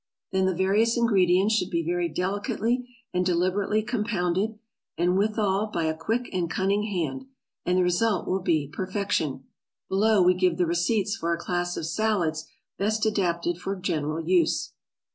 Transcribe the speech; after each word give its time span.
Then 0.31 0.47
the 0.47 0.55
various 0.55 0.97
ingredients 0.97 1.53
should 1.53 1.69
be 1.69 1.85
very 1.85 2.09
delicately 2.09 2.89
and 3.13 3.23
deliberately 3.23 3.83
compounded, 3.83 4.57
and 4.97 5.15
withal 5.15 5.67
by 5.71 5.83
a 5.83 5.95
quick 5.95 6.27
and 6.33 6.49
cunning 6.49 6.85
hand, 6.87 7.27
and 7.67 7.77
the 7.77 7.83
result 7.83 8.27
will 8.27 8.39
be 8.41 8.67
perfection. 8.67 9.43
Below 9.89 10.23
we 10.23 10.33
give 10.33 10.57
the 10.57 10.65
receipts 10.65 11.15
for 11.15 11.35
a 11.35 11.39
class 11.39 11.77
of 11.77 11.85
salads 11.85 12.47
best 12.79 13.05
adapted 13.05 13.59
for 13.59 13.75
general 13.75 14.19
use. 14.19 14.71